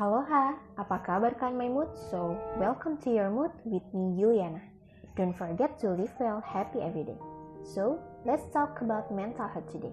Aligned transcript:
Aloha, 0.00 0.56
apa 0.80 0.96
kabar 1.04 1.36
kalian 1.36 1.60
my 1.60 1.68
mood? 1.68 1.92
So, 2.08 2.32
welcome 2.56 2.96
to 3.04 3.12
your 3.12 3.28
mood 3.28 3.52
with 3.68 3.84
me 3.92 4.16
Juliana. 4.16 4.64
Don't 5.12 5.36
forget 5.36 5.76
to 5.84 5.92
live 5.92 6.08
well, 6.16 6.40
happy 6.40 6.80
every 6.80 7.04
day. 7.04 7.20
So, 7.60 8.00
let's 8.24 8.48
talk 8.48 8.80
about 8.80 9.12
mental 9.12 9.44
health 9.44 9.68
today. 9.68 9.92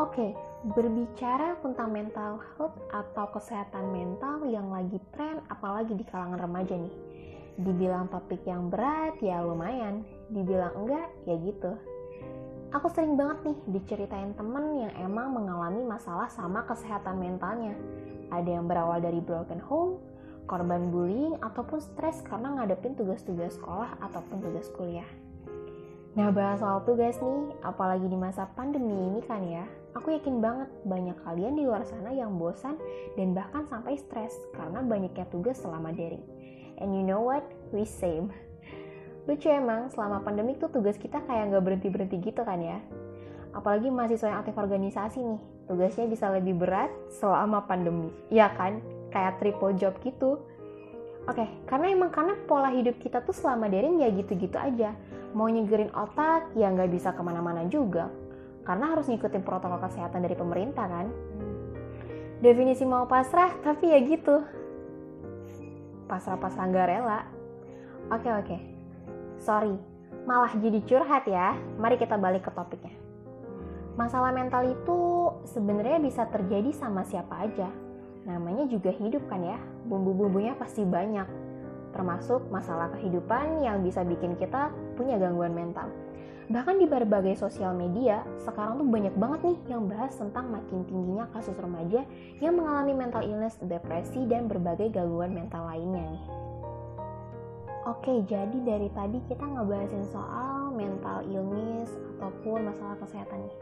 Oke, 0.00 0.32
berbicara 0.72 1.60
tentang 1.60 1.92
mental 1.92 2.40
health 2.56 2.72
atau 2.88 3.28
kesehatan 3.36 3.92
mental 3.92 4.48
yang 4.48 4.72
lagi 4.72 4.96
tren 5.12 5.44
apalagi 5.52 5.92
di 5.92 6.04
kalangan 6.08 6.40
remaja 6.40 6.80
nih. 6.80 6.96
Dibilang 7.60 8.08
topik 8.08 8.48
yang 8.48 8.72
berat 8.72 9.20
ya 9.20 9.44
lumayan, 9.44 10.08
dibilang 10.32 10.72
enggak 10.72 11.12
ya 11.28 11.36
gitu. 11.44 11.76
Aku 12.74 12.90
sering 12.90 13.14
banget 13.14 13.38
nih 13.46 13.58
diceritain 13.78 14.34
temen 14.34 14.82
yang 14.82 14.92
emang 14.98 15.30
mengalami 15.30 15.86
masalah 15.86 16.26
sama 16.26 16.66
kesehatan 16.66 17.22
mentalnya. 17.22 17.78
Ada 18.34 18.58
yang 18.58 18.66
berawal 18.66 18.98
dari 18.98 19.22
broken 19.22 19.62
home, 19.62 20.02
korban 20.50 20.90
bullying, 20.90 21.38
ataupun 21.38 21.78
stres 21.78 22.26
karena 22.26 22.58
ngadepin 22.58 22.98
tugas-tugas 22.98 23.54
sekolah 23.54 24.02
ataupun 24.02 24.42
tugas 24.42 24.66
kuliah. 24.74 25.06
Nah 26.16 26.32
bahas 26.32 26.58
soal 26.58 26.82
tugas 26.82 27.20
nih, 27.20 27.54
apalagi 27.62 28.08
di 28.08 28.18
masa 28.18 28.48
pandemi 28.56 28.96
ini 28.96 29.20
kan 29.22 29.44
ya, 29.46 29.68
aku 29.94 30.16
yakin 30.16 30.40
banget 30.42 30.66
banyak 30.88 31.14
kalian 31.22 31.54
di 31.54 31.68
luar 31.68 31.84
sana 31.84 32.10
yang 32.10 32.34
bosan 32.34 32.80
dan 33.14 33.36
bahkan 33.36 33.68
sampai 33.68 33.94
stres 34.00 34.32
karena 34.56 34.80
banyaknya 34.80 35.28
tugas 35.28 35.60
selama 35.60 35.92
daring. 35.92 36.24
And 36.80 36.96
you 36.96 37.04
know 37.04 37.20
what? 37.20 37.44
We 37.70 37.84
same. 37.84 38.32
Lucu 39.26 39.50
emang, 39.50 39.90
selama 39.90 40.22
pandemi 40.22 40.54
tuh 40.54 40.70
tugas 40.70 40.94
kita 40.94 41.18
kayak 41.26 41.50
nggak 41.50 41.64
berhenti-berhenti 41.66 42.16
gitu 42.22 42.46
kan 42.46 42.62
ya. 42.62 42.78
Apalagi 43.50 43.90
mahasiswa 43.90 44.30
yang 44.30 44.38
aktif 44.46 44.54
organisasi 44.54 45.18
nih, 45.18 45.40
tugasnya 45.66 46.06
bisa 46.06 46.30
lebih 46.30 46.54
berat 46.54 46.94
selama 47.10 47.66
pandemi. 47.66 48.14
Ya 48.30 48.54
kan? 48.54 48.78
Kayak 49.10 49.42
triple 49.42 49.74
job 49.74 49.98
gitu. 50.06 50.38
Oke, 51.26 51.42
karena 51.66 51.90
emang 51.90 52.14
karena 52.14 52.38
pola 52.46 52.70
hidup 52.70 53.02
kita 53.02 53.18
tuh 53.26 53.34
selama 53.34 53.66
daring 53.66 53.98
ya 53.98 54.14
gitu-gitu 54.14 54.54
aja. 54.54 54.94
Mau 55.34 55.50
nyegerin 55.50 55.90
otak, 55.90 56.54
ya 56.54 56.70
nggak 56.70 56.94
bisa 56.94 57.10
ke 57.10 57.18
mana-mana 57.18 57.66
juga. 57.66 58.06
Karena 58.62 58.94
harus 58.94 59.10
ngikutin 59.10 59.42
protokol 59.42 59.82
kesehatan 59.82 60.22
dari 60.22 60.38
pemerintah 60.38 60.86
kan. 60.86 61.10
Definisi 62.38 62.86
mau 62.86 63.10
pasrah, 63.10 63.50
tapi 63.58 63.90
ya 63.90 63.98
gitu. 64.06 64.38
Pasrah-pasrah 66.06 66.64
nggak 66.70 66.88
rela. 66.94 67.20
Oke, 68.14 68.30
oke. 68.30 68.75
Sorry, 69.40 69.76
malah 70.24 70.52
jadi 70.56 70.80
curhat 70.84 71.24
ya. 71.28 71.56
Mari 71.76 71.96
kita 72.00 72.16
balik 72.16 72.48
ke 72.48 72.50
topiknya. 72.52 72.94
Masalah 73.96 74.28
mental 74.28 74.68
itu 74.68 75.32
sebenarnya 75.48 75.96
bisa 76.04 76.28
terjadi 76.28 76.68
sama 76.76 77.00
siapa 77.08 77.48
aja. 77.48 77.72
Namanya 78.28 78.68
juga 78.68 78.92
hidup 78.92 79.24
kan 79.30 79.40
ya, 79.40 79.56
bumbu-bumbunya 79.88 80.52
pasti 80.58 80.84
banyak. 80.84 81.24
Termasuk 81.96 82.52
masalah 82.52 82.92
kehidupan 82.92 83.64
yang 83.64 83.80
bisa 83.80 84.04
bikin 84.04 84.36
kita 84.36 84.68
punya 85.00 85.16
gangguan 85.16 85.56
mental. 85.56 85.88
Bahkan 86.46 86.78
di 86.78 86.86
berbagai 86.86 87.34
sosial 87.40 87.74
media, 87.74 88.22
sekarang 88.38 88.78
tuh 88.78 88.86
banyak 88.86 89.14
banget 89.18 89.40
nih 89.50 89.58
yang 89.74 89.90
bahas 89.90 90.14
tentang 90.14 90.46
makin 90.52 90.86
tingginya 90.86 91.26
kasus 91.34 91.58
remaja 91.58 92.06
yang 92.38 92.54
mengalami 92.54 92.94
mental 92.94 93.24
illness, 93.26 93.58
depresi, 93.64 94.22
dan 94.30 94.46
berbagai 94.46 94.94
gangguan 94.94 95.34
mental 95.34 95.66
lainnya 95.66 96.06
nih. 96.06 96.24
Oke, 97.86 98.18
jadi 98.26 98.58
dari 98.66 98.90
tadi 98.90 99.22
kita 99.30 99.46
ngebahasin 99.46 100.10
soal 100.10 100.74
mental 100.74 101.22
illness 101.30 101.94
ataupun 102.18 102.66
masalah 102.66 102.98
kesehatan 102.98 103.46
nih. 103.46 103.54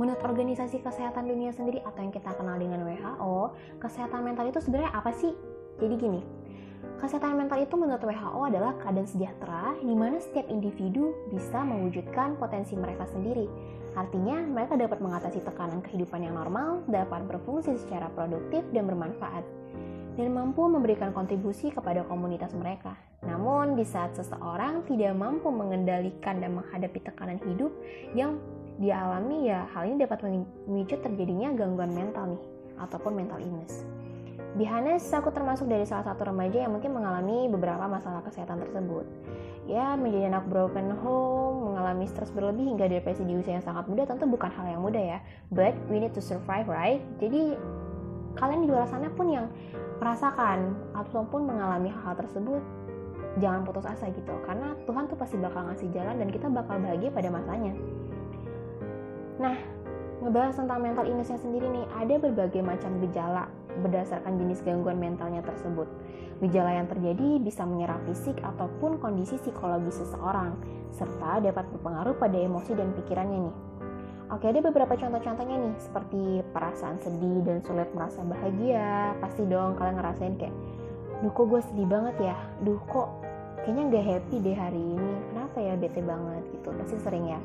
Menurut 0.00 0.16
Organisasi 0.24 0.80
Kesehatan 0.80 1.28
Dunia 1.28 1.52
sendiri 1.52 1.84
atau 1.84 2.00
yang 2.00 2.08
kita 2.08 2.32
kenal 2.40 2.56
dengan 2.56 2.88
WHO, 2.88 3.52
kesehatan 3.76 4.24
mental 4.24 4.48
itu 4.48 4.64
sebenarnya 4.64 4.96
apa 4.96 5.12
sih? 5.12 5.36
Jadi 5.76 5.92
gini, 5.92 6.24
kesehatan 7.04 7.36
mental 7.36 7.60
itu 7.60 7.76
menurut 7.76 8.00
WHO 8.00 8.40
adalah 8.48 8.72
keadaan 8.80 9.08
sejahtera 9.12 9.76
di 9.84 9.92
mana 9.92 10.24
setiap 10.24 10.48
individu 10.48 11.12
bisa 11.28 11.60
mewujudkan 11.60 12.40
potensi 12.40 12.80
mereka 12.80 13.04
sendiri. 13.12 13.44
Artinya, 13.92 14.40
mereka 14.40 14.80
dapat 14.80 15.04
mengatasi 15.04 15.44
tekanan 15.44 15.84
kehidupan 15.84 16.24
yang 16.24 16.32
normal, 16.32 16.80
dapat 16.88 17.28
berfungsi 17.28 17.76
secara 17.76 18.08
produktif 18.16 18.64
dan 18.72 18.88
bermanfaat 18.88 19.44
dan 20.16 20.32
mampu 20.32 20.64
memberikan 20.64 21.12
kontribusi 21.12 21.68
kepada 21.68 22.02
komunitas 22.08 22.56
mereka. 22.56 22.96
Namun, 23.22 23.76
di 23.76 23.84
saat 23.84 24.16
seseorang 24.16 24.88
tidak 24.88 25.12
mampu 25.12 25.52
mengendalikan 25.52 26.40
dan 26.40 26.56
menghadapi 26.56 26.98
tekanan 27.04 27.36
hidup 27.44 27.70
yang 28.16 28.40
dialami, 28.80 29.52
ya 29.52 29.68
hal 29.76 29.88
ini 29.88 30.00
dapat 30.04 30.24
memicu 30.24 30.96
terjadinya 31.00 31.52
gangguan 31.52 31.92
mental 31.92 32.36
nih, 32.36 32.42
ataupun 32.80 33.12
mental 33.12 33.40
illness. 33.40 33.84
Bihanes, 34.56 35.04
aku 35.12 35.28
termasuk 35.36 35.68
dari 35.68 35.84
salah 35.84 36.08
satu 36.08 36.32
remaja 36.32 36.64
yang 36.64 36.72
mungkin 36.72 36.96
mengalami 36.96 37.44
beberapa 37.52 37.84
masalah 37.84 38.24
kesehatan 38.24 38.56
tersebut. 38.64 39.04
Ya, 39.68 40.00
menjadi 40.00 40.32
anak 40.32 40.48
broken 40.48 40.96
home, 41.04 41.72
mengalami 41.72 42.08
stres 42.08 42.32
berlebih 42.32 42.64
hingga 42.72 42.88
depresi 42.88 43.20
di 43.28 43.36
usia 43.36 43.60
yang 43.60 43.66
sangat 43.66 43.84
muda 43.84 44.08
tentu 44.08 44.24
bukan 44.24 44.48
hal 44.48 44.64
yang 44.64 44.80
mudah 44.80 45.02
ya. 45.02 45.18
But 45.52 45.76
we 45.92 46.00
need 46.00 46.16
to 46.16 46.24
survive, 46.24 46.72
right? 46.72 47.04
Jadi, 47.20 47.52
kalian 48.36 48.64
di 48.64 48.68
luar 48.68 48.86
sana 48.88 49.08
pun 49.12 49.26
yang 49.32 49.46
merasakan 49.98 50.76
ataupun 50.92 51.48
mengalami 51.48 51.88
hal, 51.88 52.12
hal 52.12 52.14
tersebut 52.20 52.60
jangan 53.40 53.64
putus 53.64 53.84
asa 53.84 54.08
gitu. 54.12 54.32
Karena 54.44 54.76
Tuhan 54.84 55.08
tuh 55.08 55.16
pasti 55.16 55.36
bakal 55.40 55.68
ngasih 55.68 55.88
jalan 55.92 56.16
dan 56.20 56.28
kita 56.32 56.46
bakal 56.48 56.76
bahagia 56.80 57.10
pada 57.12 57.28
masanya. 57.32 57.72
Nah 59.40 59.56
ngebahas 60.16 60.56
tentang 60.56 60.80
mental 60.80 61.04
illnessnya 61.04 61.36
sendiri 61.36 61.68
nih 61.68 61.86
ada 61.92 62.14
berbagai 62.16 62.64
macam 62.64 62.96
gejala 63.04 63.52
berdasarkan 63.84 64.40
jenis 64.40 64.64
gangguan 64.64 64.96
mentalnya 64.96 65.44
tersebut. 65.44 65.88
Gejala 66.40 66.76
yang 66.76 66.88
terjadi 66.88 67.40
bisa 67.40 67.64
menyerang 67.64 68.00
fisik 68.08 68.36
ataupun 68.40 69.00
kondisi 69.00 69.40
psikologis 69.40 70.00
seseorang 70.00 70.56
serta 70.92 71.40
dapat 71.44 71.64
berpengaruh 71.76 72.16
pada 72.16 72.36
emosi 72.36 72.72
dan 72.72 72.92
pikirannya 72.96 73.48
nih 73.48 73.56
Oke, 74.26 74.50
ada 74.50 74.58
beberapa 74.58 74.90
contoh-contohnya 74.98 75.54
nih, 75.54 75.74
seperti 75.78 76.42
perasaan 76.50 76.98
sedih 76.98 77.46
dan 77.46 77.62
sulit 77.62 77.86
merasa 77.94 78.26
bahagia. 78.26 79.14
Pasti 79.22 79.46
dong 79.46 79.78
kalian 79.78 80.02
ngerasain 80.02 80.34
kayak, 80.34 80.50
duh 81.22 81.30
kok 81.30 81.46
gue 81.46 81.60
sedih 81.70 81.86
banget 81.86 82.34
ya, 82.34 82.36
duh 82.66 82.80
kok 82.90 83.06
kayaknya 83.62 83.82
gak 83.94 84.06
happy 84.10 84.36
deh 84.42 84.56
hari 84.58 84.82
ini, 84.82 85.12
kenapa 85.30 85.56
ya 85.62 85.74
bete 85.78 86.02
banget 86.02 86.42
gitu, 86.58 86.68
pasti 86.74 86.96
sering 87.06 87.30
ya. 87.30 87.40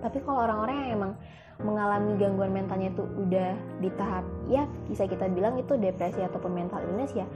Tapi 0.00 0.24
kalau 0.24 0.48
orang-orang 0.48 0.76
yang 0.80 0.90
emang 0.96 1.12
mengalami 1.60 2.16
gangguan 2.16 2.56
mentalnya 2.56 2.88
itu 2.88 3.04
udah 3.04 3.52
di 3.84 3.92
tahap 4.00 4.24
ya 4.48 4.64
bisa 4.88 5.04
kita 5.04 5.28
bilang 5.28 5.60
itu 5.60 5.76
depresi 5.76 6.24
ataupun 6.24 6.56
mental 6.56 6.80
illness 6.88 7.12
ya 7.12 7.28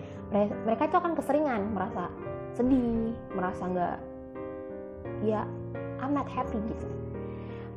mereka 0.64 0.88
itu 0.88 0.96
akan 0.96 1.12
keseringan 1.12 1.76
merasa 1.76 2.08
sedih 2.56 3.12
merasa 3.36 3.68
nggak 3.68 3.96
ya 5.28 5.44
I'm 6.00 6.16
not 6.16 6.24
happy 6.24 6.56
gitu 6.56 7.03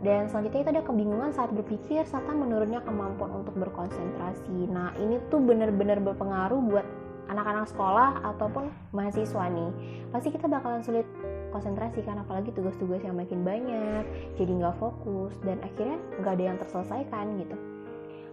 dan 0.06 0.30
selanjutnya 0.30 0.62
itu 0.62 0.72
ada 0.78 0.84
kebingungan 0.85 1.31
saat 1.34 1.50
berpikir 1.50 2.06
serta 2.06 2.30
menurunnya 2.30 2.85
kemampuan 2.85 3.34
untuk 3.41 3.58
berkonsentrasi. 3.58 4.69
Nah, 4.69 4.94
ini 5.02 5.18
tuh 5.34 5.41
benar-benar 5.41 5.97
berpengaruh 6.06 6.62
buat 6.69 6.85
anak-anak 7.28 7.66
sekolah 7.74 8.24
ataupun 8.36 8.69
mahasiswa 8.94 9.46
nih. 9.50 9.72
Pasti 10.13 10.30
kita 10.31 10.46
bakalan 10.46 10.86
sulit 10.86 11.03
konsentrasi 11.50 12.06
kan 12.06 12.22
apalagi 12.22 12.53
tugas-tugas 12.53 13.02
yang 13.02 13.18
makin 13.18 13.41
banyak, 13.41 14.03
jadi 14.38 14.52
nggak 14.52 14.78
fokus 14.78 15.34
dan 15.41 15.57
akhirnya 15.66 15.97
nggak 16.22 16.34
ada 16.38 16.44
yang 16.44 16.57
terselesaikan 16.62 17.25
gitu. 17.41 17.57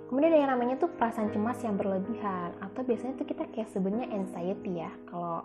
Kemudian 0.04 0.30
ada 0.36 0.41
yang 0.47 0.53
namanya 0.53 0.74
tuh 0.78 0.92
perasaan 0.94 1.32
cemas 1.32 1.58
yang 1.64 1.80
berlebihan 1.80 2.54
atau 2.60 2.80
biasanya 2.84 3.16
tuh 3.16 3.26
kita 3.26 3.48
kayak 3.50 3.72
sebenarnya 3.72 4.12
anxiety 4.12 4.84
ya. 4.84 4.92
Kalau 5.08 5.42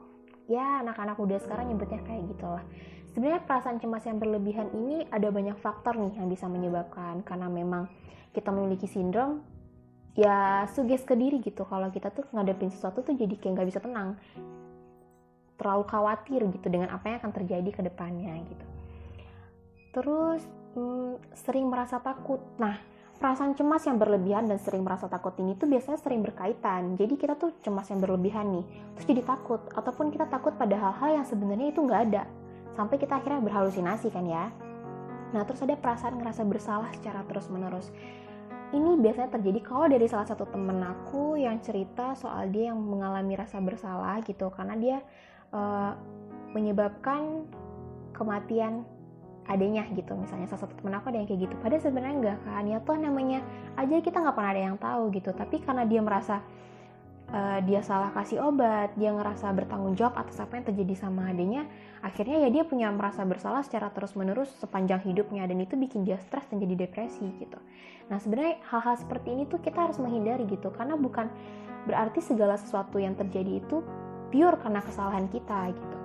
ya 0.50 0.84
anak-anak 0.84 1.16
udah 1.16 1.40
sekarang 1.42 1.72
nyebutnya 1.72 2.02
kayak 2.04 2.26
gitu 2.34 2.46
lah 2.50 2.66
sebenarnya 3.14 3.42
perasaan 3.44 3.82
cemas 3.82 4.06
yang 4.06 4.22
berlebihan 4.22 4.70
ini 4.74 5.06
ada 5.10 5.34
banyak 5.34 5.58
faktor 5.58 5.98
nih 5.98 6.14
yang 6.18 6.28
bisa 6.30 6.46
menyebabkan. 6.46 7.26
Karena 7.26 7.50
memang 7.50 7.90
kita 8.30 8.54
memiliki 8.54 8.86
sindrom 8.86 9.42
ya 10.14 10.68
suges 10.74 11.02
ke 11.06 11.18
diri 11.18 11.42
gitu. 11.42 11.66
Kalau 11.66 11.90
kita 11.90 12.14
tuh 12.14 12.28
ngadepin 12.34 12.70
sesuatu 12.70 13.02
tuh 13.02 13.16
jadi 13.18 13.34
kayak 13.38 13.54
nggak 13.60 13.70
bisa 13.70 13.82
tenang. 13.82 14.18
Terlalu 15.60 15.84
khawatir 15.90 16.42
gitu 16.54 16.68
dengan 16.72 16.94
apa 16.94 17.12
yang 17.12 17.18
akan 17.20 17.32
terjadi 17.36 17.70
ke 17.74 17.82
depannya 17.84 18.34
gitu. 18.48 18.66
Terus 19.90 20.42
hmm, 20.78 21.20
sering 21.34 21.68
merasa 21.68 22.00
takut. 22.00 22.40
Nah 22.62 22.78
perasaan 23.20 23.52
cemas 23.52 23.84
yang 23.84 24.00
berlebihan 24.00 24.48
dan 24.48 24.56
sering 24.64 24.80
merasa 24.80 25.12
takut 25.12 25.36
ini 25.44 25.52
tuh 25.60 25.68
biasanya 25.68 26.00
sering 26.00 26.24
berkaitan. 26.24 26.96
Jadi 26.96 27.20
kita 27.20 27.36
tuh 27.36 27.52
cemas 27.60 27.90
yang 27.92 28.00
berlebihan 28.00 28.48
nih. 28.48 28.66
Terus 28.96 29.06
jadi 29.12 29.24
takut. 29.28 29.60
Ataupun 29.76 30.14
kita 30.14 30.32
takut 30.32 30.56
pada 30.56 30.80
hal-hal 30.80 31.20
yang 31.20 31.26
sebenarnya 31.28 31.76
itu 31.76 31.84
nggak 31.84 32.02
ada 32.14 32.24
sampai 32.80 32.96
kita 32.96 33.20
akhirnya 33.20 33.44
berhalusinasi 33.44 34.08
kan 34.08 34.24
ya. 34.24 34.48
Nah, 35.36 35.44
terus 35.44 35.60
ada 35.60 35.76
perasaan 35.76 36.16
ngerasa 36.16 36.48
bersalah 36.48 36.88
secara 36.96 37.28
terus-menerus. 37.28 37.92
Ini 38.72 38.96
biasanya 39.04 39.36
terjadi 39.36 39.60
kalau 39.60 39.92
dari 39.92 40.08
salah 40.08 40.24
satu 40.24 40.48
temen 40.48 40.80
aku 40.80 41.36
yang 41.36 41.60
cerita 41.60 42.16
soal 42.16 42.48
dia 42.48 42.72
yang 42.72 42.80
mengalami 42.80 43.36
rasa 43.36 43.60
bersalah 43.60 44.24
gitu. 44.24 44.48
Karena 44.48 44.80
dia 44.80 44.98
uh, 45.52 45.92
menyebabkan 46.56 47.44
kematian 48.16 48.88
adanya 49.50 49.84
gitu. 49.92 50.16
Misalnya 50.16 50.48
salah 50.48 50.64
satu 50.70 50.80
temen 50.80 50.96
aku 50.96 51.12
ada 51.12 51.20
yang 51.20 51.28
kayak 51.28 51.52
gitu. 51.52 51.56
Padahal 51.60 51.84
sebenarnya 51.84 52.16
enggak 52.16 52.40
kan. 52.48 52.64
Ya 52.64 52.78
tuh 52.80 52.96
namanya 52.96 53.44
aja 53.76 53.96
kita 54.00 54.24
nggak 54.24 54.36
pernah 54.38 54.52
ada 54.56 54.64
yang 54.72 54.78
tahu 54.80 55.12
gitu. 55.12 55.36
Tapi 55.36 55.60
karena 55.66 55.84
dia 55.84 56.00
merasa 56.00 56.40
uh, 57.34 57.60
dia 57.66 57.82
salah 57.86 58.10
kasih 58.14 58.42
obat, 58.42 58.94
dia 58.98 59.14
ngerasa 59.14 59.50
bertanggung 59.54 59.94
jawab 59.98 60.18
atas 60.18 60.42
apa 60.42 60.58
yang 60.58 60.66
terjadi 60.66 60.96
sama 61.08 61.30
adanya, 61.30 61.66
akhirnya 62.02 62.48
ya 62.48 62.50
dia 62.50 62.64
punya 62.66 62.90
merasa 62.90 63.22
bersalah 63.26 63.62
secara 63.62 63.94
terus-menerus 63.94 64.50
sepanjang 64.58 65.04
hidupnya 65.06 65.46
dan 65.46 65.58
itu 65.62 65.78
bikin 65.78 66.06
dia 66.08 66.18
stres 66.22 66.48
dan 66.50 66.58
jadi 66.62 66.90
depresi 66.90 67.26
gitu. 67.38 67.60
Nah 68.10 68.18
sebenarnya 68.18 68.62
hal-hal 68.74 68.96
seperti 68.98 69.36
ini 69.36 69.44
tuh 69.46 69.62
kita 69.62 69.90
harus 69.90 70.02
menghindari 70.02 70.50
gitu 70.50 70.74
karena 70.74 70.98
bukan 70.98 71.30
berarti 71.86 72.20
segala 72.26 72.58
sesuatu 72.58 72.98
yang 72.98 73.14
terjadi 73.14 73.62
itu 73.62 73.86
pure 74.34 74.58
karena 74.62 74.82
kesalahan 74.82 75.30
kita 75.30 75.74
gitu. 75.74 75.99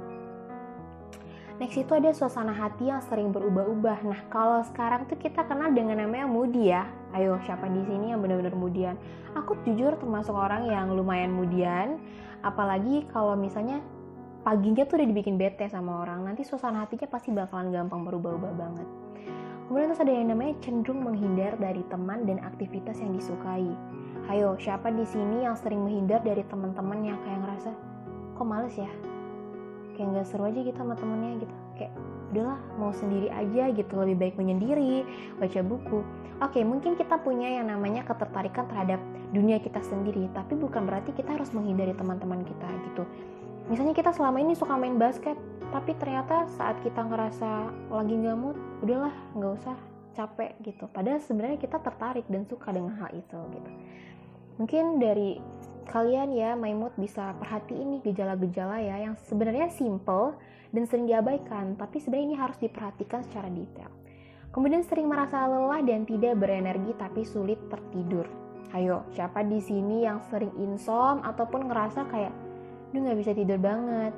Next 1.55 1.79
itu 1.79 1.95
ada 1.95 2.11
suasana 2.11 2.51
hati 2.51 2.91
yang 2.91 2.99
sering 3.07 3.31
berubah-ubah. 3.31 4.03
Nah, 4.03 4.21
kalau 4.27 4.59
sekarang 4.67 5.07
tuh 5.07 5.15
kita 5.15 5.47
kenal 5.47 5.71
dengan 5.71 6.03
namanya 6.03 6.27
moody 6.27 6.75
ya. 6.75 6.83
Ayo, 7.15 7.39
siapa 7.47 7.71
di 7.71 7.79
sini 7.87 8.11
yang 8.11 8.19
benar-benar 8.19 8.59
mudian? 8.59 8.99
Aku 9.39 9.55
jujur 9.63 9.95
termasuk 9.95 10.35
orang 10.35 10.67
yang 10.67 10.91
lumayan 10.91 11.31
mudian, 11.31 12.03
apalagi 12.43 13.07
kalau 13.15 13.39
misalnya 13.39 13.79
paginya 14.43 14.83
tuh 14.83 14.99
udah 14.99 15.07
dibikin 15.07 15.39
bete 15.39 15.71
sama 15.71 16.03
orang, 16.03 16.27
nanti 16.27 16.43
suasana 16.43 16.83
hatinya 16.83 17.07
pasti 17.07 17.31
bakalan 17.31 17.71
gampang 17.71 18.03
berubah-ubah 18.03 18.53
banget. 18.59 18.89
Kemudian 19.71 19.95
terus 19.95 20.03
ada 20.03 20.11
yang 20.11 20.35
namanya 20.35 20.59
cenderung 20.59 21.07
menghindar 21.07 21.55
dari 21.63 21.87
teman 21.87 22.27
dan 22.27 22.43
aktivitas 22.43 22.99
yang 22.99 23.15
disukai. 23.15 23.71
Ayo, 24.27 24.59
siapa 24.59 24.91
di 24.91 25.07
sini 25.07 25.47
yang 25.47 25.55
sering 25.55 25.87
menghindar 25.87 26.19
dari 26.27 26.43
teman-teman 26.51 27.15
yang 27.15 27.19
kayak 27.23 27.47
ngerasa, 27.47 27.71
kok 28.35 28.43
males 28.43 28.75
ya? 28.75 28.91
Kayak 29.95 30.09
nggak 30.15 30.27
seru 30.27 30.45
aja 30.45 30.61
gitu 30.61 30.77
sama 30.77 30.99
temennya 30.99 31.47
gitu. 31.47 31.55
Kayak 31.79 31.93
udahlah 32.35 32.59
mau 32.77 32.91
sendiri 32.91 33.31
aja 33.31 33.71
gitu 33.71 33.93
lebih 33.95 34.17
baik 34.19 34.35
menyendiri 34.35 35.07
baca 35.39 35.61
buku. 35.63 35.99
Oke 36.43 36.61
mungkin 36.67 36.99
kita 36.99 37.23
punya 37.23 37.63
yang 37.63 37.71
namanya 37.71 38.03
ketertarikan 38.03 38.67
terhadap 38.67 38.99
dunia 39.31 39.63
kita 39.63 39.79
sendiri 39.87 40.27
tapi 40.35 40.59
bukan 40.59 40.87
berarti 40.87 41.15
kita 41.15 41.35
harus 41.35 41.55
menghindari 41.55 41.95
teman-teman 41.95 42.43
kita 42.43 42.69
gitu. 42.91 43.03
Misalnya 43.71 43.97
kita 43.97 44.13
selama 44.13 44.43
ini 44.43 44.53
suka 44.59 44.75
main 44.77 44.99
basket 44.99 45.39
tapi 45.71 45.95
ternyata 45.97 46.47
saat 46.59 46.79
kita 46.83 47.03
ngerasa 47.07 47.71
lagi 47.91 48.15
nggak 48.19 48.37
mood 48.39 48.59
udahlah 48.83 49.15
nggak 49.39 49.53
usah 49.63 49.77
capek 50.15 50.55
gitu. 50.63 50.87
Padahal 50.91 51.19
sebenarnya 51.23 51.59
kita 51.59 51.83
tertarik 51.83 52.27
dan 52.31 52.47
suka 52.47 52.71
dengan 52.71 52.95
hal 52.99 53.11
itu 53.15 53.39
gitu. 53.55 53.71
Mungkin 54.59 55.03
dari 55.03 55.43
kalian 55.87 56.35
ya 56.35 56.57
Maimut 56.59 56.93
bisa 56.99 57.33
perhatiin 57.39 57.97
nih 57.97 58.01
gejala-gejala 58.11 58.81
ya 58.83 58.97
yang 59.09 59.15
sebenarnya 59.29 59.71
simple 59.73 60.37
dan 60.75 60.85
sering 60.91 61.07
diabaikan, 61.07 61.79
tapi 61.79 62.03
sebenarnya 62.03 62.27
ini 62.27 62.37
harus 62.37 62.59
diperhatikan 62.59 63.23
secara 63.25 63.47
detail. 63.47 63.91
Kemudian 64.51 64.83
sering 64.83 65.07
merasa 65.07 65.47
lelah 65.47 65.83
dan 65.83 66.07
tidak 66.07 66.39
berenergi 66.39 66.95
tapi 66.99 67.23
sulit 67.23 67.59
tertidur. 67.71 68.27
Ayo, 68.75 69.07
siapa 69.15 69.47
di 69.47 69.63
sini 69.63 70.03
yang 70.03 70.19
sering 70.31 70.51
insom 70.59 71.23
ataupun 71.23 71.71
ngerasa 71.71 72.11
kayak, 72.11 72.35
duh 72.91 72.99
nggak 73.03 73.19
bisa 73.23 73.33
tidur 73.35 73.59
banget, 73.63 74.11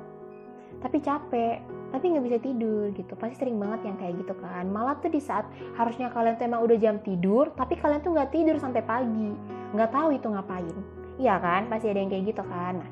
tapi 0.81 0.97
capek, 0.97 1.61
tapi 1.93 2.05
nggak 2.09 2.25
bisa 2.25 2.37
tidur 2.41 2.89
gitu. 2.93 3.13
Pasti 3.17 3.37
sering 3.37 3.61
banget 3.61 3.93
yang 3.93 3.97
kayak 4.01 4.17
gitu 4.17 4.33
kan. 4.41 4.65
Malah 4.65 4.97
tuh 4.97 5.13
di 5.13 5.21
saat 5.21 5.45
harusnya 5.77 6.09
kalian 6.09 6.41
tuh 6.41 6.45
emang 6.49 6.65
udah 6.65 6.77
jam 6.81 6.97
tidur, 7.05 7.53
tapi 7.53 7.77
kalian 7.77 8.01
tuh 8.01 8.17
nggak 8.17 8.33
tidur 8.33 8.57
sampai 8.57 8.81
pagi, 8.81 9.29
nggak 9.77 9.93
tahu 9.93 10.09
itu 10.17 10.25
ngapain 10.25 10.96
Iya 11.17 11.41
kan, 11.41 11.65
pasti 11.65 11.89
ada 11.89 11.97
yang 11.97 12.13
kayak 12.13 12.25
gitu 12.29 12.43
kan. 12.45 12.77
Nah, 12.77 12.89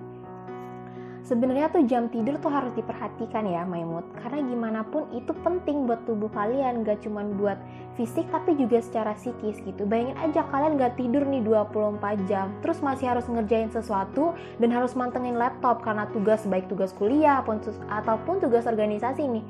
sebenarnya 1.21 1.69
tuh 1.69 1.85
jam 1.85 2.09
tidur 2.09 2.41
tuh 2.41 2.49
harus 2.49 2.73
diperhatikan 2.73 3.45
ya 3.45 3.61
Maimut. 3.69 4.01
Karena 4.17 4.41
gimana 4.41 4.81
pun 4.81 5.05
itu 5.13 5.29
penting 5.45 5.85
buat 5.85 6.01
tubuh 6.09 6.33
kalian. 6.33 6.81
Gak 6.81 7.05
cuma 7.05 7.21
buat 7.21 7.61
fisik 7.93 8.25
tapi 8.33 8.57
juga 8.57 8.81
secara 8.81 9.13
psikis 9.13 9.61
gitu. 9.61 9.85
Bayangin 9.85 10.17
aja 10.17 10.41
kalian 10.49 10.81
gak 10.81 10.97
tidur 10.97 11.21
nih 11.21 11.45
24 11.45 12.25
jam. 12.25 12.49
Terus 12.65 12.81
masih 12.81 13.13
harus 13.13 13.29
ngerjain 13.29 13.69
sesuatu 13.69 14.33
dan 14.57 14.69
harus 14.73 14.97
mantengin 14.97 15.37
laptop 15.37 15.85
karena 15.85 16.09
tugas 16.09 16.41
baik 16.49 16.65
tugas 16.65 16.97
kuliah 16.97 17.45
ataupun 17.93 18.41
tugas 18.41 18.65
organisasi 18.65 19.21
nih 19.21 19.45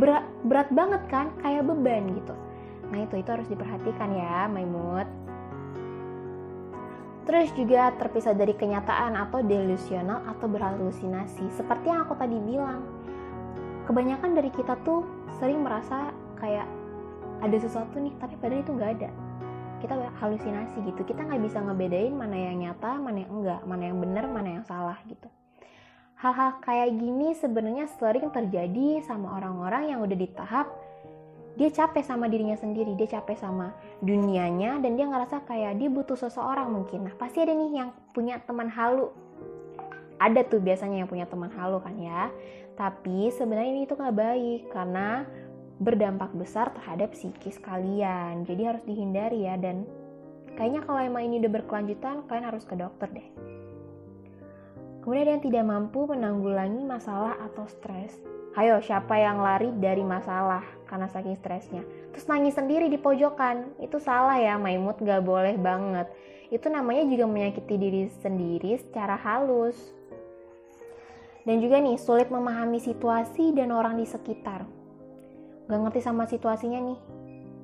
berat, 0.00 0.24
berat 0.48 0.72
banget 0.72 1.04
kan? 1.12 1.28
Kayak 1.44 1.68
beban 1.68 2.16
gitu. 2.16 2.32
Nah 2.88 3.04
itu 3.04 3.20
itu 3.20 3.28
harus 3.28 3.48
diperhatikan 3.52 4.08
ya 4.16 4.48
Maimut 4.48 5.25
Terus 7.26 7.50
juga 7.58 7.90
terpisah 7.98 8.38
dari 8.38 8.54
kenyataan 8.54 9.18
atau 9.18 9.42
delusional 9.42 10.22
atau 10.30 10.46
berhalusinasi. 10.46 11.50
Seperti 11.58 11.90
yang 11.90 12.06
aku 12.06 12.14
tadi 12.14 12.38
bilang, 12.38 12.86
kebanyakan 13.90 14.38
dari 14.38 14.50
kita 14.54 14.78
tuh 14.86 15.02
sering 15.42 15.66
merasa 15.66 16.14
kayak 16.38 16.70
ada 17.42 17.56
sesuatu 17.58 17.98
nih, 17.98 18.14
tapi 18.22 18.38
padahal 18.38 18.62
itu 18.62 18.72
nggak 18.72 18.92
ada. 19.02 19.10
Kita 19.82 19.92
halusinasi 20.22 20.86
gitu. 20.86 21.02
Kita 21.02 21.26
nggak 21.26 21.42
bisa 21.42 21.58
ngebedain 21.66 22.14
mana 22.14 22.36
yang 22.38 22.62
nyata, 22.62 22.94
mana 23.02 23.26
yang 23.26 23.32
enggak, 23.42 23.60
mana 23.66 23.82
yang 23.90 23.98
benar, 23.98 24.24
mana 24.30 24.48
yang 24.62 24.64
salah 24.64 24.96
gitu. 25.10 25.26
Hal-hal 26.16 26.62
kayak 26.64 26.96
gini 26.96 27.36
sebenarnya 27.36 27.90
sering 27.98 28.32
terjadi 28.32 29.04
sama 29.04 29.36
orang-orang 29.36 29.92
yang 29.92 29.98
udah 30.00 30.16
di 30.16 30.30
tahap 30.32 30.70
dia 31.56 31.72
capek 31.72 32.04
sama 32.04 32.28
dirinya 32.28 32.52
sendiri, 32.52 32.92
dia 33.00 33.08
capek 33.16 33.40
sama 33.40 33.72
dunianya 34.04 34.76
dan 34.84 34.92
dia 34.92 35.08
ngerasa 35.08 35.40
kayak 35.48 35.80
dia 35.80 35.88
butuh 35.88 36.16
seseorang 36.16 36.68
mungkin. 36.68 37.08
Nah, 37.08 37.16
pasti 37.16 37.40
ada 37.40 37.56
nih 37.56 37.80
yang 37.80 37.96
punya 38.12 38.36
teman 38.44 38.68
halu. 38.68 39.08
Ada 40.20 40.44
tuh 40.44 40.60
biasanya 40.60 41.04
yang 41.04 41.08
punya 41.08 41.24
teman 41.24 41.48
halu 41.56 41.80
kan 41.80 41.96
ya. 41.96 42.28
Tapi 42.76 43.32
sebenarnya 43.32 43.72
ini 43.72 43.88
tuh 43.88 43.96
nggak 43.96 44.16
baik 44.16 44.60
karena 44.68 45.24
berdampak 45.80 46.28
besar 46.36 46.76
terhadap 46.76 47.16
psikis 47.16 47.56
kalian. 47.56 48.44
Jadi 48.44 48.62
harus 48.68 48.84
dihindari 48.84 49.48
ya 49.48 49.56
dan 49.56 49.88
kayaknya 50.60 50.84
kalau 50.84 51.00
emang 51.00 51.24
ini 51.24 51.40
udah 51.40 51.52
berkelanjutan 51.56 52.28
kalian 52.28 52.52
harus 52.52 52.68
ke 52.68 52.76
dokter 52.76 53.08
deh. 53.16 53.28
Kemudian 55.00 55.24
ada 55.24 55.32
yang 55.40 55.44
tidak 55.44 55.64
mampu 55.64 56.04
menanggulangi 56.04 56.84
masalah 56.84 57.32
atau 57.48 57.64
stres. 57.64 58.12
Hayo, 58.56 58.80
siapa 58.84 59.16
yang 59.16 59.40
lari 59.40 59.72
dari 59.80 60.04
masalah 60.04 60.75
karena 60.86 61.10
saking 61.10 61.36
stresnya? 61.38 61.82
Terus 62.14 62.26
nangis 62.30 62.54
sendiri 62.56 62.86
di 62.88 62.96
pojokan. 62.96 63.76
Itu 63.82 64.00
salah 64.00 64.40
ya, 64.40 64.56
Maimut 64.56 64.98
gak 65.02 65.26
boleh 65.26 65.58
banget. 65.60 66.08
Itu 66.48 66.70
namanya 66.70 67.04
juga 67.10 67.26
menyakiti 67.26 67.74
diri 67.76 68.02
sendiri 68.22 68.78
secara 68.78 69.18
halus. 69.18 69.76
Dan 71.46 71.62
juga 71.62 71.78
nih, 71.78 71.98
sulit 71.98 72.30
memahami 72.30 72.82
situasi 72.82 73.54
dan 73.54 73.70
orang 73.70 73.98
di 73.98 74.06
sekitar. 74.06 74.66
Gak 75.66 75.80
ngerti 75.82 76.00
sama 76.02 76.26
situasinya 76.26 76.80
nih. 76.82 76.98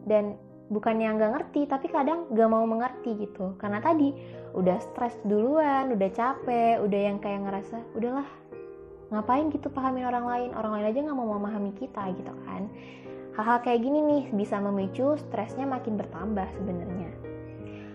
Dan 0.07 0.35
bukan 0.71 0.99
yang 0.99 1.19
gak 1.19 1.35
ngerti, 1.39 1.71
tapi 1.71 1.87
kadang 1.91 2.31
gak 2.31 2.51
mau 2.51 2.67
mengerti 2.67 3.17
gitu. 3.23 3.55
Karena 3.59 3.79
tadi 3.79 4.15
udah 4.55 4.79
stres 4.83 5.17
duluan, 5.27 5.95
udah 5.95 6.11
capek, 6.11 6.83
udah 6.83 7.01
yang 7.11 7.19
kayak 7.19 7.43
ngerasa, 7.47 7.79
udahlah 7.95 8.27
ngapain 9.13 9.53
gitu 9.53 9.69
pahamin 9.69 10.09
orang 10.09 10.25
lain 10.25 10.51
orang 10.57 10.73
lain 10.81 10.87
aja 10.89 10.99
nggak 11.05 11.19
mau 11.21 11.37
memahami 11.37 11.77
kita 11.77 12.01
gitu 12.17 12.33
kan 12.49 12.65
hal-hal 13.33 13.65
kayak 13.65 13.81
gini 13.81 14.01
nih 14.05 14.25
bisa 14.37 14.61
memicu 14.61 15.17
stresnya 15.17 15.65
makin 15.65 15.97
bertambah 15.97 16.45
sebenarnya. 16.53 17.09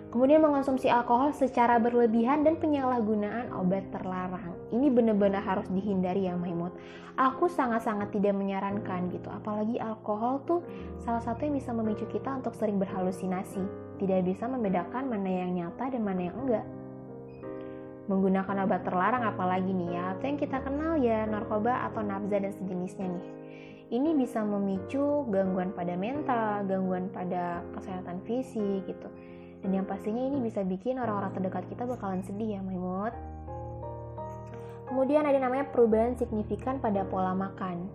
Kemudian 0.08 0.40
mengonsumsi 0.42 0.88
alkohol 0.88 1.36
secara 1.36 1.78
berlebihan 1.78 2.42
dan 2.42 2.58
penyalahgunaan 2.58 3.54
obat 3.54 3.86
terlarang. 3.92 4.56
Ini 4.72 4.88
benar-benar 4.90 5.44
harus 5.44 5.68
dihindari 5.68 6.26
ya 6.26 6.34
Maimut. 6.34 6.74
Aku 7.20 7.52
sangat-sangat 7.52 8.16
tidak 8.16 8.34
menyarankan 8.34 9.14
gitu. 9.14 9.28
Apalagi 9.28 9.78
alkohol 9.78 10.42
tuh 10.48 10.64
salah 11.04 11.22
satu 11.22 11.44
yang 11.44 11.60
bisa 11.60 11.76
memicu 11.76 12.08
kita 12.08 12.34
untuk 12.40 12.56
sering 12.56 12.80
berhalusinasi. 12.80 13.62
Tidak 14.00 14.24
bisa 14.24 14.48
membedakan 14.48 15.12
mana 15.12 15.28
yang 15.28 15.52
nyata 15.54 15.92
dan 15.92 16.02
mana 16.02 16.32
yang 16.32 16.36
enggak. 16.40 16.66
Menggunakan 18.08 18.64
obat 18.64 18.88
terlarang 18.88 19.28
apalagi 19.28 19.76
nih 19.76 19.92
ya 19.92 20.16
atau 20.16 20.24
yang 20.24 20.40
kita 20.40 20.58
kenal 20.64 20.96
ya 20.98 21.28
narkoba 21.28 21.84
atau 21.92 22.00
nafza 22.00 22.40
dan 22.40 22.56
sejenisnya 22.56 23.12
nih 23.12 23.37
ini 23.88 24.12
bisa 24.16 24.44
memicu 24.44 25.24
gangguan 25.32 25.72
pada 25.72 25.96
mental, 25.96 26.68
gangguan 26.68 27.08
pada 27.12 27.64
kesehatan 27.76 28.20
fisik 28.28 28.84
gitu. 28.84 29.08
Dan 29.64 29.74
yang 29.74 29.86
pastinya 29.88 30.22
ini 30.22 30.44
bisa 30.44 30.62
bikin 30.62 31.00
orang-orang 31.00 31.34
terdekat 31.34 31.64
kita 31.72 31.88
bakalan 31.88 32.22
sedih 32.22 32.60
ya 32.60 32.62
Maimut. 32.62 33.16
Kemudian 34.88 35.28
ada 35.28 35.40
namanya 35.40 35.68
perubahan 35.72 36.16
signifikan 36.16 36.80
pada 36.80 37.04
pola 37.08 37.36
makan. 37.36 37.88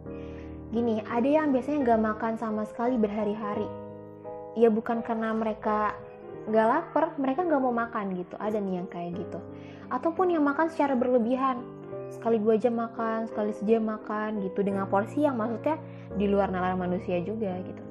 Gini, 0.72 1.04
ada 1.04 1.28
yang 1.28 1.52
biasanya 1.52 1.84
nggak 1.84 2.00
makan 2.00 2.32
sama 2.40 2.64
sekali 2.68 2.96
berhari-hari. 2.96 3.68
Ya 4.56 4.68
bukan 4.68 5.00
karena 5.00 5.32
mereka 5.32 5.96
nggak 6.48 6.66
lapar, 6.68 7.04
mereka 7.16 7.44
nggak 7.44 7.62
mau 7.62 7.72
makan 7.72 8.16
gitu. 8.16 8.36
Ada 8.36 8.60
nih 8.60 8.80
yang 8.80 8.88
kayak 8.88 9.16
gitu 9.16 9.40
ataupun 9.92 10.32
yang 10.32 10.40
makan 10.42 10.72
secara 10.72 10.96
berlebihan 10.96 11.60
sekali 12.12 12.36
dua 12.36 12.60
jam 12.60 12.76
makan 12.76 13.24
sekali 13.26 13.56
sejam 13.56 13.88
makan 13.88 14.44
gitu. 14.44 14.60
Dengan 14.60 14.84
porsi 14.86 15.24
yang 15.24 15.40
maksudnya 15.40 15.80
di 16.14 16.28
luar 16.28 16.52
nalar 16.52 16.76
manusia 16.76 17.18
juga 17.24 17.56
gitu. 17.64 17.82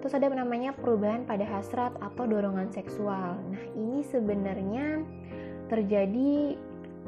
Terus 0.00 0.16
ada 0.16 0.32
namanya 0.32 0.72
perubahan 0.72 1.28
pada 1.28 1.44
hasrat 1.44 1.92
atau 2.00 2.24
dorongan 2.24 2.72
seksual. 2.72 3.36
Nah 3.36 3.64
ini 3.76 4.00
sebenarnya 4.08 5.04
terjadi 5.68 6.56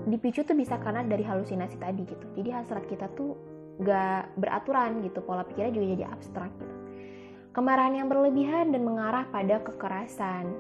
dipicu 0.06 0.44
tuh 0.44 0.56
bisa 0.56 0.76
karena 0.78 1.00
dari 1.02 1.24
halusinasi 1.24 1.80
tadi 1.80 2.04
gitu. 2.04 2.26
Jadi 2.36 2.48
hasrat 2.52 2.84
kita 2.86 3.08
tuh 3.16 3.34
gak 3.80 4.36
beraturan 4.36 5.00
gitu. 5.00 5.24
Pola 5.24 5.42
pikirnya 5.42 5.72
juga 5.72 5.86
jadi 5.96 6.04
abstrak 6.12 6.52
gitu. 6.60 6.76
Kemarahan 7.52 8.04
yang 8.04 8.08
berlebihan 8.08 8.72
dan 8.72 8.84
mengarah 8.84 9.24
pada 9.28 9.60
kekerasan. 9.64 10.52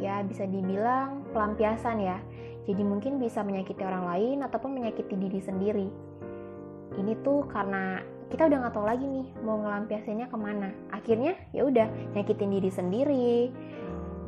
Ya 0.00 0.24
bisa 0.24 0.48
dibilang 0.48 1.24
pelampiasan 1.36 2.00
ya 2.00 2.16
Jadi 2.62 2.82
mungkin 2.86 3.18
bisa 3.18 3.42
menyakiti 3.42 3.82
orang 3.82 4.06
lain 4.06 4.38
ataupun 4.46 4.70
menyakiti 4.70 5.14
diri 5.18 5.40
sendiri. 5.42 5.88
Ini 6.94 7.12
tuh 7.24 7.48
karena 7.50 7.98
kita 8.30 8.48
udah 8.48 8.58
nggak 8.64 8.74
tahu 8.74 8.86
lagi 8.88 9.04
nih 9.04 9.26
mau 9.42 9.60
ngelampiasinnya 9.60 10.30
ke 10.30 10.36
mana. 10.38 10.70
Akhirnya 10.94 11.34
ya 11.50 11.66
udah 11.66 11.84
nyakitin 12.14 12.50
diri 12.54 12.70
sendiri, 12.70 13.50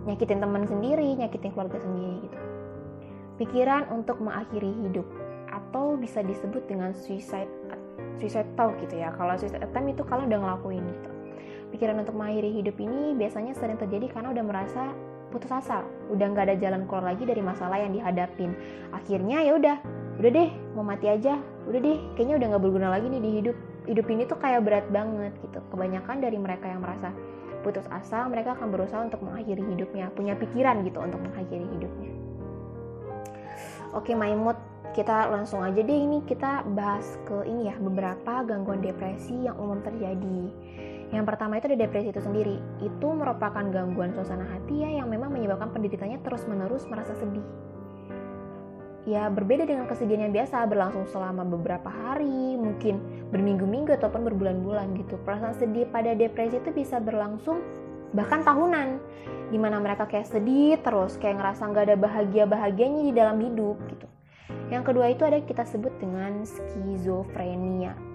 nyakitin 0.04 0.42
teman 0.42 0.66
sendiri, 0.66 1.14
nyakitin 1.16 1.50
keluarga 1.54 1.78
sendiri 1.80 2.16
gitu. 2.26 2.38
Pikiran 3.40 3.90
untuk 3.90 4.20
mengakhiri 4.20 4.70
hidup 4.86 5.06
atau 5.50 5.94
bisa 5.94 6.22
disebut 6.22 6.66
dengan 6.66 6.90
suicide 6.92 7.50
suicide 8.18 8.50
thought 8.58 8.74
gitu 8.82 8.98
ya. 8.98 9.14
Kalau 9.14 9.38
suicide 9.38 9.62
attempt 9.62 9.94
itu 9.94 10.02
kalau 10.02 10.26
udah 10.26 10.38
ngelakuin 10.42 10.82
gitu. 10.82 11.10
Pikiran 11.74 12.02
untuk 12.02 12.14
mengakhiri 12.14 12.50
hidup 12.54 12.76
ini 12.78 13.14
biasanya 13.18 13.54
sering 13.58 13.78
terjadi 13.78 14.06
karena 14.10 14.30
udah 14.30 14.44
merasa 14.46 14.94
putus 15.34 15.50
asa, 15.50 15.82
udah 16.14 16.26
nggak 16.30 16.46
ada 16.46 16.56
jalan 16.62 16.86
keluar 16.86 17.10
lagi 17.10 17.26
dari 17.26 17.42
masalah 17.42 17.82
yang 17.82 17.90
dihadapin. 17.90 18.54
Akhirnya 18.94 19.42
ya 19.42 19.58
udah, 19.58 19.76
udah 20.22 20.30
deh 20.30 20.48
mau 20.78 20.86
mati 20.86 21.10
aja, 21.10 21.42
udah 21.66 21.80
deh 21.82 21.98
kayaknya 22.14 22.38
udah 22.38 22.46
nggak 22.54 22.62
berguna 22.62 22.88
lagi 22.94 23.10
nih 23.10 23.22
di 23.22 23.30
hidup. 23.42 23.56
Hidup 23.84 24.06
ini 24.08 24.22
tuh 24.24 24.38
kayak 24.38 24.64
berat 24.64 24.86
banget 24.88 25.34
gitu. 25.42 25.58
Kebanyakan 25.74 26.22
dari 26.22 26.38
mereka 26.38 26.70
yang 26.70 26.80
merasa 26.80 27.10
putus 27.66 27.84
asa, 27.90 28.24
mereka 28.30 28.54
akan 28.54 28.70
berusaha 28.70 29.00
untuk 29.02 29.20
mengakhiri 29.24 29.64
hidupnya, 29.74 30.08
punya 30.14 30.38
pikiran 30.38 30.86
gitu 30.86 31.02
untuk 31.02 31.20
mengakhiri 31.20 31.66
hidupnya. 31.68 32.12
Oke, 33.92 34.14
my 34.14 34.32
mood 34.38 34.56
kita 34.94 35.26
langsung 35.26 35.58
aja 35.66 35.82
deh 35.82 35.98
ini 36.06 36.22
kita 36.22 36.62
bahas 36.70 37.18
ke 37.26 37.42
ini 37.50 37.66
ya 37.66 37.74
beberapa 37.82 38.46
gangguan 38.46 38.78
depresi 38.78 39.34
yang 39.42 39.58
umum 39.58 39.82
terjadi. 39.82 40.40
Yang 41.14 41.24
pertama 41.30 41.62
itu 41.62 41.70
ada 41.70 41.78
depresi 41.78 42.10
itu 42.10 42.18
sendiri. 42.18 42.58
Itu 42.82 43.14
merupakan 43.14 43.62
gangguan 43.70 44.10
suasana 44.10 44.42
hati 44.50 44.82
ya 44.82 44.90
yang 44.98 45.06
memang 45.06 45.30
menyebabkan 45.30 45.70
penderitanya 45.70 46.18
terus-menerus 46.26 46.90
merasa 46.90 47.14
sedih. 47.14 47.46
Ya 49.06 49.30
berbeda 49.30 49.68
dengan 49.68 49.86
kesedihan 49.86 50.26
yang 50.26 50.34
biasa 50.34 50.64
berlangsung 50.66 51.06
selama 51.06 51.44
beberapa 51.46 51.86
hari, 51.86 52.58
mungkin 52.58 52.98
berminggu-minggu 53.30 53.94
ataupun 54.00 54.26
berbulan-bulan 54.32 54.98
gitu. 54.98 55.20
Perasaan 55.22 55.54
sedih 55.54 55.86
pada 55.86 56.18
depresi 56.18 56.58
itu 56.58 56.74
bisa 56.74 56.98
berlangsung 56.98 57.62
bahkan 58.10 58.42
tahunan 58.42 58.98
di 59.54 59.58
mana 59.60 59.78
mereka 59.78 60.10
kayak 60.10 60.30
sedih 60.30 60.78
terus 60.82 61.18
kayak 61.18 61.38
ngerasa 61.38 61.62
nggak 61.66 61.84
ada 61.90 61.96
bahagia 61.98 62.44
bahagianya 62.46 63.10
di 63.10 63.12
dalam 63.12 63.42
hidup 63.42 63.74
gitu 63.90 64.06
yang 64.72 64.84
kedua 64.84 65.12
itu 65.12 65.22
ada 65.22 65.40
kita 65.44 65.64
sebut 65.68 65.92
dengan 66.00 66.42
skizofrenia. 66.42 68.13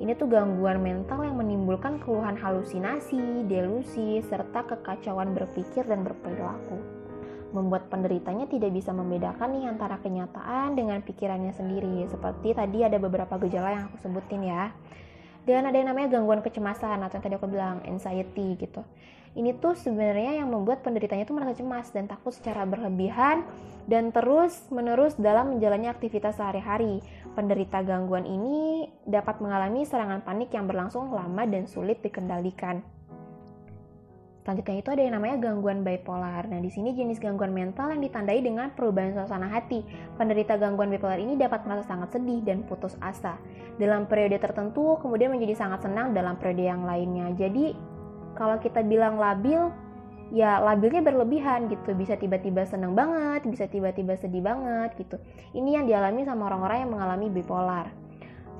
Ini 0.00 0.16
tuh 0.16 0.32
gangguan 0.32 0.80
mental 0.80 1.20
yang 1.20 1.36
menimbulkan 1.36 2.00
keluhan 2.00 2.32
halusinasi, 2.40 3.44
delusi, 3.44 4.24
serta 4.24 4.64
kekacauan 4.64 5.36
berpikir 5.36 5.84
dan 5.84 6.00
berperilaku. 6.00 6.80
Membuat 7.52 7.92
penderitanya 7.92 8.48
tidak 8.48 8.72
bisa 8.72 8.96
membedakan 8.96 9.52
nih 9.52 9.68
antara 9.68 10.00
kenyataan 10.00 10.72
dengan 10.72 11.04
pikirannya 11.04 11.52
sendiri. 11.52 12.08
Seperti 12.08 12.56
tadi 12.56 12.80
ada 12.80 12.96
beberapa 12.96 13.36
gejala 13.44 13.76
yang 13.76 13.84
aku 13.92 14.00
sebutin 14.00 14.40
ya. 14.48 14.72
Dan 15.44 15.68
ada 15.68 15.76
yang 15.76 15.92
namanya 15.92 16.16
gangguan 16.16 16.40
kecemasan 16.40 17.04
atau 17.04 17.20
yang 17.20 17.24
tadi 17.28 17.36
aku 17.36 17.48
bilang 17.52 17.84
anxiety 17.84 18.56
gitu 18.56 18.80
ini 19.38 19.54
tuh 19.54 19.78
sebenarnya 19.78 20.42
yang 20.42 20.50
membuat 20.50 20.82
penderitanya 20.82 21.22
tuh 21.22 21.38
merasa 21.38 21.54
cemas 21.54 21.86
dan 21.94 22.10
takut 22.10 22.34
secara 22.34 22.66
berlebihan 22.66 23.46
dan 23.86 24.10
terus 24.10 24.68
menerus 24.68 25.16
dalam 25.16 25.56
menjalani 25.56 25.88
aktivitas 25.88 26.36
sehari-hari. 26.36 27.00
Penderita 27.32 27.80
gangguan 27.86 28.26
ini 28.26 28.90
dapat 29.06 29.38
mengalami 29.38 29.86
serangan 29.86 30.20
panik 30.26 30.50
yang 30.50 30.66
berlangsung 30.66 31.14
lama 31.14 31.46
dan 31.46 31.64
sulit 31.70 32.02
dikendalikan. 32.02 32.82
Selanjutnya 34.40 34.80
itu 34.80 34.90
ada 34.90 35.02
yang 35.04 35.14
namanya 35.20 35.36
gangguan 35.36 35.84
bipolar. 35.84 36.48
Nah, 36.48 36.58
di 36.64 36.72
sini 36.72 36.96
jenis 36.96 37.20
gangguan 37.20 37.52
mental 37.52 37.92
yang 37.92 38.00
ditandai 38.00 38.40
dengan 38.40 38.72
perubahan 38.72 39.12
suasana 39.12 39.46
hati. 39.52 39.84
Penderita 40.16 40.56
gangguan 40.56 40.88
bipolar 40.88 41.20
ini 41.20 41.36
dapat 41.36 41.68
merasa 41.68 41.92
sangat 41.92 42.16
sedih 42.16 42.40
dan 42.40 42.64
putus 42.64 42.96
asa. 43.04 43.36
Dalam 43.76 44.08
periode 44.08 44.40
tertentu, 44.40 44.96
kemudian 45.04 45.28
menjadi 45.28 45.60
sangat 45.60 45.84
senang 45.84 46.16
dalam 46.16 46.40
periode 46.40 46.64
yang 46.66 46.88
lainnya. 46.88 47.36
Jadi, 47.36 47.76
kalau 48.32 48.56
kita 48.56 48.80
bilang 48.80 49.20
labil 49.20 49.68
ya 50.30 50.62
labilnya 50.62 51.02
berlebihan 51.02 51.68
gitu. 51.68 51.92
Bisa 51.94 52.16
tiba-tiba 52.16 52.64
seneng 52.64 52.94
banget 52.94 53.44
bisa 53.46 53.66
tiba-tiba 53.66 54.16
sedih 54.16 54.42
banget 54.42 54.94
gitu. 54.98 55.18
Ini 55.54 55.82
yang 55.82 55.84
dialami 55.90 56.24
sama 56.24 56.48
orang-orang 56.48 56.86
yang 56.86 56.90
mengalami 56.94 57.26
bipolar. 57.28 57.90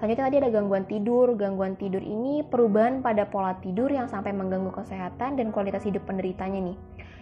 Selanjutnya 0.00 0.26
tadi 0.32 0.36
ada 0.40 0.50
gangguan 0.50 0.84
tidur. 0.88 1.36
Gangguan 1.36 1.76
tidur 1.76 2.00
ini 2.00 2.40
perubahan 2.44 3.04
pada 3.04 3.28
pola 3.28 3.56
tidur 3.60 3.92
yang 3.92 4.08
sampai 4.08 4.32
mengganggu 4.32 4.72
kesehatan 4.72 5.36
dan 5.36 5.52
kualitas 5.52 5.84
hidup 5.84 6.08
penderitanya 6.08 6.72
nih. 6.72 6.78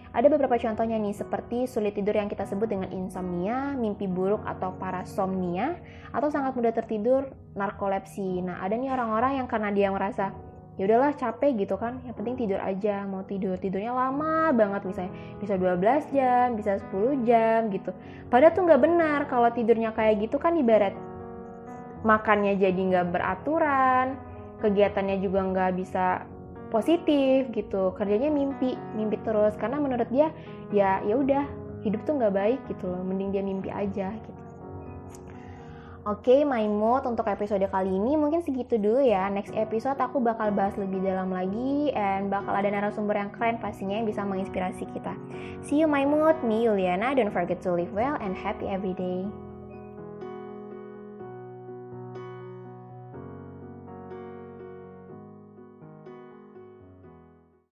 Ada 0.09 0.25
beberapa 0.25 0.57
contohnya 0.57 0.97
nih 0.97 1.13
seperti 1.13 1.69
sulit 1.69 1.93
tidur 1.93 2.17
yang 2.17 2.25
kita 2.25 2.41
sebut 2.41 2.65
dengan 2.65 2.89
insomnia, 2.89 3.77
mimpi 3.77 4.09
buruk 4.09 4.41
atau 4.41 4.73
parasomnia, 4.73 5.77
atau 6.09 6.33
sangat 6.33 6.57
mudah 6.57 6.73
tertidur 6.73 7.29
narkolepsi. 7.53 8.41
Nah, 8.41 8.57
ada 8.57 8.73
nih 8.73 8.89
orang-orang 8.89 9.37
yang 9.37 9.45
karena 9.45 9.69
dia 9.69 9.93
merasa 9.93 10.33
ya 10.79 10.87
udahlah 10.87 11.11
capek 11.19 11.67
gitu 11.67 11.75
kan. 11.75 11.99
Yang 12.07 12.15
penting 12.23 12.35
tidur 12.39 12.59
aja 12.63 13.03
mau 13.03 13.27
tidur. 13.27 13.59
Tidurnya 13.59 13.91
lama 13.91 14.55
banget 14.55 14.87
misalnya 14.87 15.13
bisa 15.43 15.59
12 15.59 16.15
jam 16.15 16.55
bisa 16.55 16.79
10 16.89 17.27
jam 17.27 17.67
gitu. 17.67 17.91
Padahal 18.31 18.55
tuh 18.55 18.63
nggak 18.63 18.81
benar 18.81 19.19
kalau 19.27 19.51
tidurnya 19.51 19.91
kayak 19.91 20.23
gitu 20.23 20.39
kan 20.39 20.55
ibarat 20.55 20.95
makannya 22.07 22.55
jadi 22.55 22.79
nggak 22.79 23.11
beraturan 23.11 24.15
kegiatannya 24.63 25.19
juga 25.19 25.43
nggak 25.43 25.71
bisa 25.75 26.23
positif 26.71 27.51
gitu. 27.51 27.91
Kerjanya 27.99 28.31
mimpi 28.31 28.79
mimpi 28.95 29.19
terus. 29.27 29.59
Karena 29.59 29.83
menurut 29.83 30.07
dia 30.07 30.31
ya 30.71 31.03
ya 31.03 31.19
udah 31.19 31.43
hidup 31.83 32.07
tuh 32.07 32.15
nggak 32.15 32.31
baik 32.31 32.59
gitu 32.71 32.87
loh. 32.87 33.03
Mending 33.03 33.35
dia 33.35 33.43
mimpi 33.43 33.67
aja 33.67 34.15
gitu 34.15 34.39
Oke, 36.09 36.33
okay, 36.33 36.39
my 36.41 36.65
mood 36.65 37.05
untuk 37.05 37.29
episode 37.29 37.61
kali 37.69 37.93
ini 37.93 38.17
mungkin 38.17 38.41
segitu 38.41 38.81
dulu 38.81 38.97
ya. 38.97 39.29
Next 39.29 39.53
episode 39.53 40.01
aku 40.01 40.17
bakal 40.17 40.49
bahas 40.49 40.73
lebih 40.73 41.05
dalam 41.05 41.29
lagi 41.29 41.93
and 41.93 42.33
bakal 42.33 42.49
ada 42.49 42.65
narasumber 42.65 43.13
yang 43.13 43.29
keren 43.29 43.61
pastinya 43.61 43.93
yang 43.93 44.09
bisa 44.09 44.25
menginspirasi 44.25 44.89
kita. 44.89 45.13
See 45.61 45.77
you 45.77 45.85
my 45.85 46.09
mood, 46.09 46.33
me 46.41 46.65
Yuliana. 46.65 47.13
Don't 47.13 47.29
forget 47.29 47.61
to 47.61 47.77
live 47.77 47.93
well 47.93 48.17
and 48.25 48.33
happy 48.33 48.65
every 48.65 48.97
day. 48.97 49.29